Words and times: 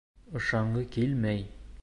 Ышанғы 0.39 0.81
килмәй! 0.97 1.47